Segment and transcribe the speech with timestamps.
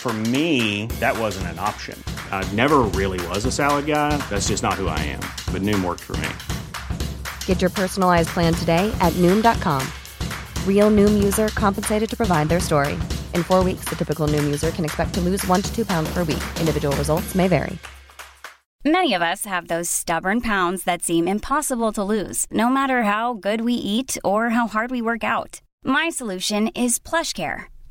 [0.00, 2.02] For me, that wasn't an option.
[2.30, 4.16] I never really was a salad guy.
[4.30, 5.20] That's just not who I am.
[5.52, 6.28] But Noom worked for me.
[7.46, 9.84] Get your personalized plan today at Noom.com.
[10.66, 12.94] Real Noom user compensated to provide their story.
[13.34, 16.08] In four weeks, the typical Noom user can expect to lose one to two pounds
[16.14, 16.44] per week.
[16.60, 17.76] Individual results may vary.
[18.84, 23.34] Many of us have those stubborn pounds that seem impossible to lose, no matter how
[23.34, 25.60] good we eat or how hard we work out.
[25.84, 27.66] My solution is PlushCare.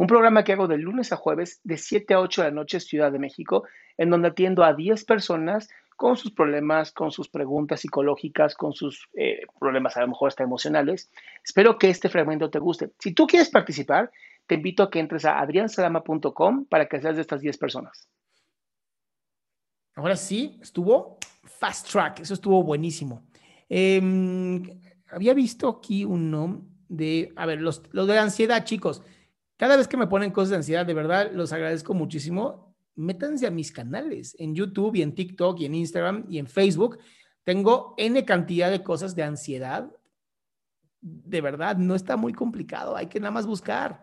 [0.00, 2.80] un programa que hago de lunes a jueves de 7 a 8 de la noche
[2.80, 3.64] Ciudad de México,
[3.98, 9.10] en donde atiendo a 10 personas con sus problemas, con sus preguntas psicológicas, con sus
[9.12, 11.10] eh, problemas a lo mejor hasta emocionales.
[11.44, 12.92] Espero que este fragmento te guste.
[12.98, 14.10] Si tú quieres participar,
[14.46, 18.08] te invito a que entres a adriansalama.com para que seas de estas 10 personas.
[19.96, 23.26] Ahora sí, estuvo fast track, eso estuvo buenísimo.
[23.68, 24.62] Em,
[25.10, 29.02] había visto aquí uno de, a ver, los, los de ansiedad, chicos.
[29.60, 32.74] Cada vez que me ponen cosas de ansiedad, de verdad, los agradezco muchísimo.
[32.96, 36.98] Métanse a mis canales en YouTube y en TikTok y en Instagram y en Facebook.
[37.44, 39.94] Tengo N cantidad de cosas de ansiedad.
[41.02, 42.96] De verdad, no está muy complicado.
[42.96, 44.02] Hay que nada más buscar.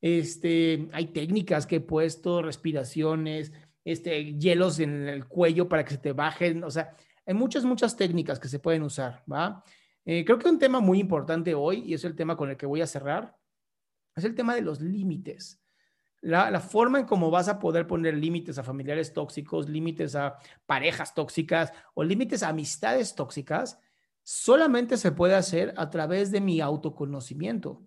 [0.00, 3.52] Este, hay técnicas que he puesto, respiraciones,
[3.84, 6.64] este, hielos en el cuello para que se te bajen.
[6.64, 9.62] O sea, hay muchas, muchas técnicas que se pueden usar, ¿va?
[10.04, 12.66] Eh, creo que un tema muy importante hoy, y es el tema con el que
[12.66, 13.36] voy a cerrar,
[14.16, 15.62] es el tema de los límites.
[16.22, 21.14] La, forma en cómo vas a poder poner límites a familiares tóxicos, límites a parejas
[21.14, 23.78] tóxicas o límites a amistades tóxicas,
[24.22, 27.86] solamente se puede hacer a través de mi autoconocimiento.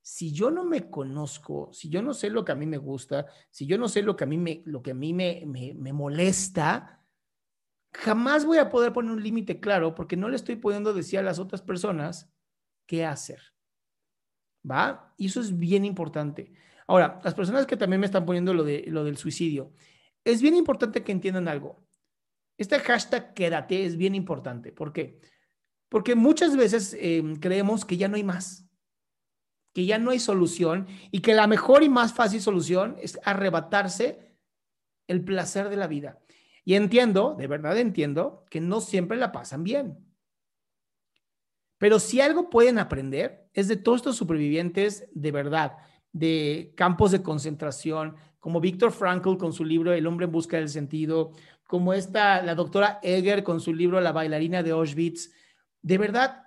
[0.00, 3.26] Si yo no me conozco, si yo no sé lo que a mí me gusta,
[3.50, 5.92] si yo no sé lo que a mí me, lo que a mí me, me
[5.92, 7.04] molesta,
[7.92, 11.22] jamás voy a poder poner un límite claro porque no le estoy pudiendo decir a
[11.22, 12.32] las otras personas
[12.86, 13.57] qué hacer.
[14.68, 15.14] ¿Va?
[15.16, 16.52] Y eso es bien importante.
[16.86, 19.72] Ahora, las personas que también me están poniendo lo, de, lo del suicidio,
[20.24, 21.84] es bien importante que entiendan algo.
[22.56, 24.72] Este hashtag quédate es bien importante.
[24.72, 25.20] ¿Por qué?
[25.88, 28.68] Porque muchas veces em, creemos que ya no hay más,
[29.74, 34.36] que ya no hay solución y que la mejor y más fácil solución es arrebatarse
[35.06, 36.18] el placer de la vida.
[36.64, 40.07] Y entiendo, de verdad entiendo, que no siempre la pasan bien.
[41.78, 45.78] Pero si algo pueden aprender es de todos estos supervivientes de verdad,
[46.12, 50.68] de campos de concentración, como Víctor Frankl con su libro El hombre en busca del
[50.68, 51.32] sentido,
[51.64, 55.30] como esta, la doctora Eger con su libro La bailarina de Auschwitz.
[55.82, 56.44] De verdad,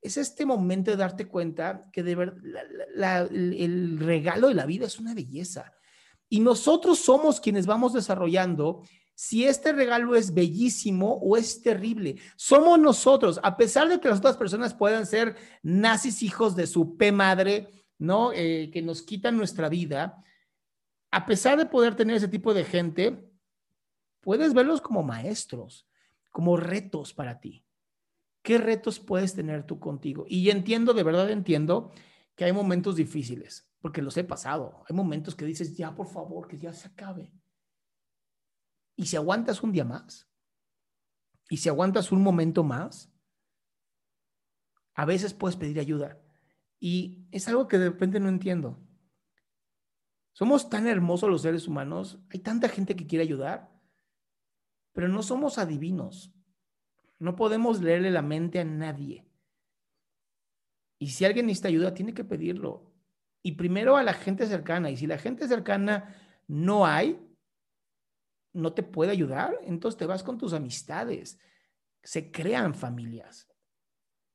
[0.00, 4.98] es este momento de darte cuenta que de verdad el regalo de la vida es
[4.98, 5.72] una belleza.
[6.28, 8.82] Y nosotros somos quienes vamos desarrollando
[9.18, 12.20] si este regalo es bellísimo o es terrible.
[12.36, 16.96] Somos nosotros, a pesar de que las otras personas puedan ser nazis hijos de su
[16.96, 17.68] P madre,
[17.98, 18.30] ¿no?
[18.32, 20.22] Eh, que nos quitan nuestra vida,
[21.10, 23.28] a pesar de poder tener ese tipo de gente,
[24.20, 25.88] puedes verlos como maestros,
[26.30, 27.66] como retos para ti.
[28.42, 30.26] ¿Qué retos puedes tener tú contigo?
[30.28, 31.90] Y entiendo, de verdad entiendo
[32.36, 34.84] que hay momentos difíciles, porque los he pasado.
[34.88, 37.32] Hay momentos que dices, ya, por favor, que ya se acabe
[38.98, 40.28] y si aguantas un día más,
[41.48, 43.14] y si aguantas un momento más,
[44.92, 46.20] a veces puedes pedir ayuda.
[46.80, 48.76] Y es algo que de repente no entiendo.
[50.32, 53.70] Somos tan hermosos los seres humanos, hay tanta gente que quiere ayudar,
[54.92, 56.34] pero no somos adivinos.
[57.20, 59.30] No podemos leerle la mente a nadie.
[60.98, 62.92] Y si alguien necesita ayuda, tiene que pedirlo.
[63.44, 64.90] Y primero a la gente cercana.
[64.90, 66.16] Y si la gente cercana
[66.48, 67.27] no hay,
[68.52, 71.38] no te puede ayudar, entonces te vas con tus amistades.
[72.02, 73.48] Se crean familias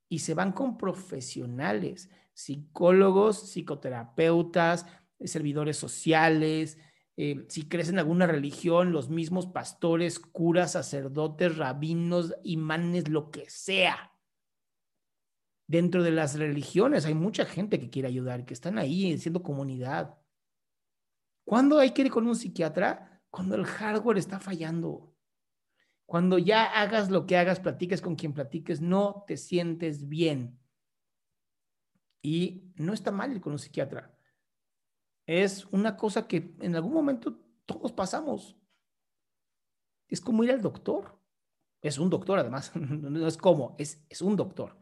[0.09, 4.85] y se van con profesionales, psicólogos, psicoterapeutas,
[5.25, 6.77] servidores sociales,
[7.15, 13.49] eh, si crees en alguna religión, los mismos pastores, curas, sacerdotes, rabinos, imanes, lo que
[13.49, 14.11] sea.
[15.67, 20.17] Dentro de las religiones hay mucha gente que quiere ayudar, que están ahí siendo comunidad.
[21.45, 23.12] ¿Cuándo hay que ir con un psiquiatra?
[23.33, 25.11] Cuando el hardware está fallando.
[26.05, 30.59] Cuando ya hagas lo que hagas, platiques con quien platiques, no te sientes bien.
[32.21, 34.15] Y no está mal ir con un psiquiatra.
[35.25, 38.55] Es una cosa que en algún momento todos pasamos.
[40.07, 41.19] Es como ir al doctor.
[41.81, 42.71] Es un doctor, además.
[42.75, 44.77] No es como, es, es un doctor.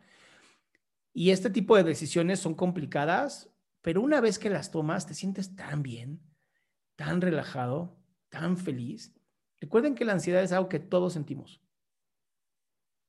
[1.14, 3.50] Y este tipo de decisiones son complicadas,
[3.82, 6.22] pero una vez que las tomas, te sientes tan bien,
[6.98, 8.01] tan relajado,
[8.32, 9.14] tan feliz.
[9.60, 11.62] Recuerden que la ansiedad es algo que todos sentimos.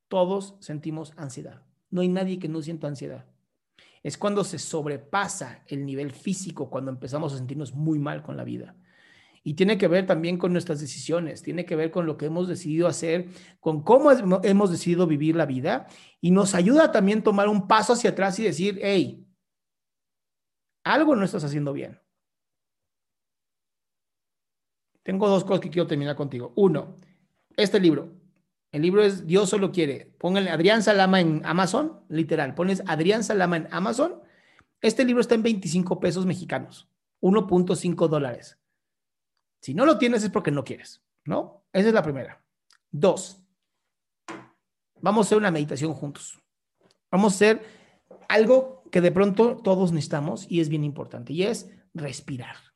[0.08, 1.62] Todos sentimos ansiedad.
[1.88, 3.32] No hay nadie que no sienta ansiedad
[4.02, 8.44] es cuando se sobrepasa el nivel físico, cuando empezamos a sentirnos muy mal con la
[8.44, 8.74] vida.
[9.44, 12.48] Y tiene que ver también con nuestras decisiones, tiene que ver con lo que hemos
[12.48, 13.28] decidido hacer,
[13.60, 14.10] con cómo
[14.42, 15.88] hemos decidido vivir la vida
[16.20, 19.26] y nos ayuda también tomar un paso hacia atrás y decir, hey,
[20.84, 22.01] algo no estás haciendo bien.
[25.02, 26.52] Tengo dos cosas que quiero terminar contigo.
[26.56, 26.96] Uno,
[27.56, 28.12] este libro,
[28.70, 30.14] el libro es Dios solo quiere.
[30.18, 32.54] Pónganle Adrián Salama en Amazon, literal.
[32.54, 34.22] Pones Adrián Salama en Amazon.
[34.80, 36.88] Este libro está en 25 pesos mexicanos,
[37.20, 38.58] 1.5 dólares.
[39.60, 41.64] Si no lo tienes es porque no quieres, ¿no?
[41.72, 42.44] Esa es la primera.
[42.90, 43.42] Dos,
[45.00, 46.40] vamos a hacer una meditación juntos.
[47.10, 47.62] Vamos a hacer
[48.28, 52.71] algo que de pronto todos necesitamos y es bien importante, y es respirar.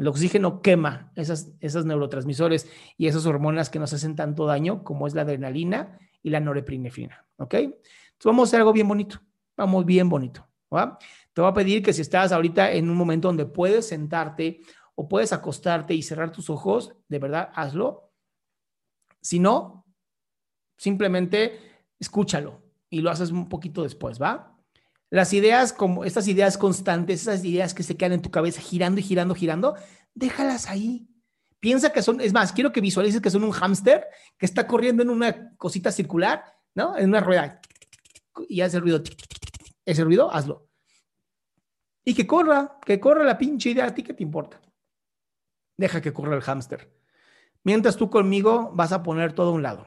[0.00, 2.66] El oxígeno quema esas, esas neurotransmisores
[2.96, 7.26] y esas hormonas que nos hacen tanto daño como es la adrenalina y la norepinefrina.
[7.36, 7.52] ¿Ok?
[7.52, 9.20] Entonces vamos a hacer algo bien bonito.
[9.58, 10.48] Vamos bien bonito.
[10.74, 10.98] ¿va?
[11.34, 14.62] Te voy a pedir que si estás ahorita en un momento donde puedes sentarte
[14.94, 18.10] o puedes acostarte y cerrar tus ojos, de verdad, hazlo.
[19.20, 19.84] Si no,
[20.78, 21.60] simplemente
[21.98, 24.49] escúchalo y lo haces un poquito después, ¿va?
[25.10, 29.00] Las ideas, como estas ideas constantes, esas ideas que se quedan en tu cabeza girando
[29.00, 29.74] y girando, girando,
[30.14, 31.08] déjalas ahí.
[31.58, 34.06] Piensa que son, es más, quiero que visualices que son un hámster
[34.38, 36.96] que está corriendo en una cosita circular, ¿no?
[36.96, 37.60] En una rueda.
[38.48, 39.02] Y hace el ruido.
[39.84, 40.68] Ese ruido, hazlo.
[42.04, 43.86] Y que corra, que corra la pinche idea.
[43.86, 44.60] ¿A ti qué te importa?
[45.76, 46.96] Deja que corra el hámster.
[47.64, 49.86] Mientras tú conmigo vas a poner todo a un lado.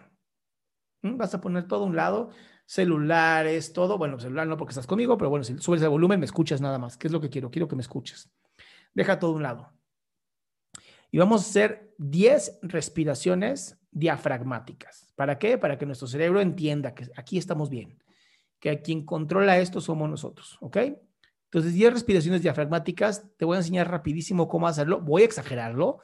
[1.01, 1.17] ¿Mm?
[1.17, 2.29] Vas a poner todo a un lado
[2.65, 3.97] celulares, todo.
[3.97, 6.77] Bueno, celular no porque estás conmigo, pero bueno, si subes el volumen, me escuchas nada
[6.79, 6.97] más.
[6.97, 7.51] ¿Qué es lo que quiero?
[7.51, 8.31] Quiero que me escuches.
[8.93, 9.73] Deja todo a un lado.
[11.11, 15.13] Y vamos a hacer 10 respiraciones diafragmáticas.
[15.15, 15.57] ¿Para qué?
[15.57, 17.99] Para que nuestro cerebro entienda que aquí estamos bien,
[18.59, 20.77] que quien controla esto somos nosotros, ¿ok?
[21.45, 23.27] Entonces, 10 respiraciones diafragmáticas.
[23.37, 25.01] Te voy a enseñar rapidísimo cómo hacerlo.
[25.01, 25.99] Voy a exagerarlo,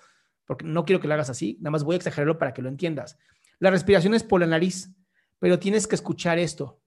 [0.46, 2.70] porque no quiero que lo hagas así, nada más voy a exagerarlo para que lo
[2.70, 3.18] entiendas.
[3.58, 4.92] La respiración es por la nariz
[5.40, 6.82] pero tienes que escuchar esto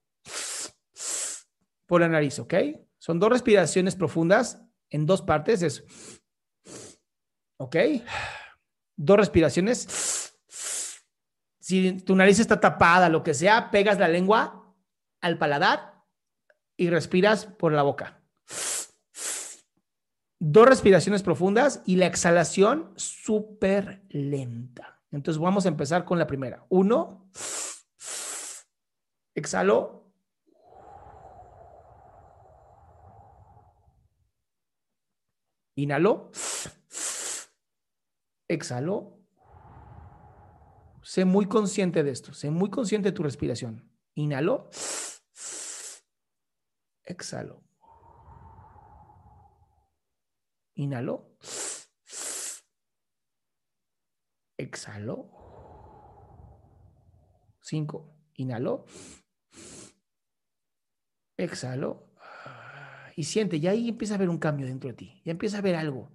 [1.85, 2.53] por la nariz, ¿ok?
[2.97, 5.83] Son dos respiraciones profundas en dos partes, es,
[7.57, 7.75] ¿ok?
[8.95, 10.31] Dos respiraciones.
[11.59, 14.75] Si tu nariz está tapada, lo que sea, pegas la lengua
[15.21, 16.03] al paladar
[16.77, 18.21] y respiras por la boca.
[20.39, 25.01] Dos respiraciones profundas y la exhalación súper lenta.
[25.11, 26.65] Entonces vamos a empezar con la primera.
[26.69, 27.29] Uno.
[29.35, 30.03] Exhalo.
[35.75, 36.31] Inhalo.
[38.47, 39.19] Exhalo.
[41.01, 42.33] Sé muy consciente de esto.
[42.33, 43.89] Sé muy consciente de tu respiración.
[44.15, 44.69] Inhalo.
[47.03, 47.63] Exhalo.
[50.75, 51.37] Inhalo.
[54.57, 55.29] Exhalo.
[57.61, 58.09] Cinco.
[58.35, 58.85] Inhalo.
[61.43, 62.09] Exhalo.
[63.15, 65.21] Y siente, ya ahí empieza a haber un cambio dentro de ti.
[65.23, 66.11] Ya empieza a haber algo.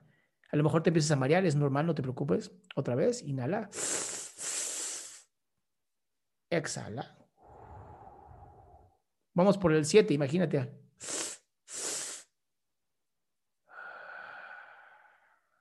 [0.50, 2.50] A lo mejor te empiezas a marear, es normal, no te preocupes.
[2.74, 3.68] Otra vez, inhala.
[6.50, 7.16] Exhala.
[9.34, 10.72] Vamos por el 7, imagínate.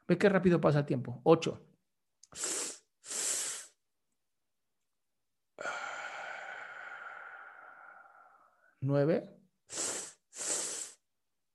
[0.08, 1.22] Ve qué rápido pasa el tiempo.
[1.24, 1.62] 8.
[8.82, 9.37] 9.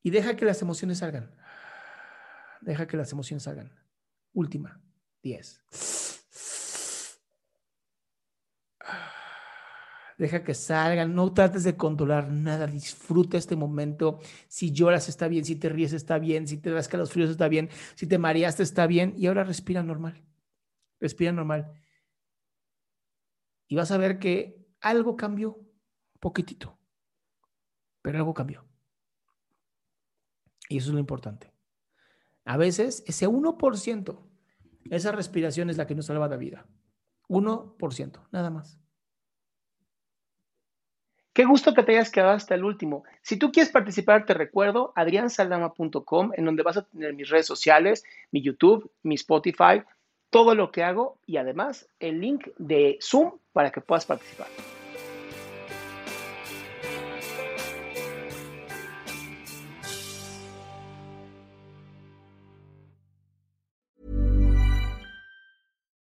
[0.03, 1.35] Y deja que las emociones salgan.
[2.61, 3.73] Deja que las emociones salgan.
[4.33, 4.81] Última.
[5.23, 5.63] 10.
[10.19, 14.21] Deja que salgan, no trates de controlar nada, disfruta este momento.
[14.47, 17.71] Si lloras está bien, si te ríes está bien, si te das fríos está bien,
[17.95, 20.23] si te mareaste está bien y ahora respira normal.
[21.01, 21.73] Respira normal.
[23.67, 25.59] Y vas a ver que algo cambió,
[26.21, 26.79] poquitito,
[28.03, 28.72] pero algo cambió.
[30.69, 31.53] Y eso es lo importante.
[32.45, 34.19] A veces ese 1%,
[34.91, 36.67] esa respiración es la que nos salva la vida.
[37.29, 38.79] 1%, nada más.
[41.33, 43.05] Qué gusto que te hayas quedado hasta el último.
[43.23, 48.05] Si tú quieres participar, te recuerdo adriansaldama.com, en donde vas a tener mis redes sociales,
[48.33, 49.83] mi YouTube, mi Spotify,
[50.29, 54.49] todo lo que hago y además el link de Zoom para que puedas participar.